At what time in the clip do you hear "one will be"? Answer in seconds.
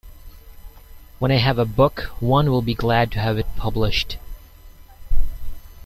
2.19-2.73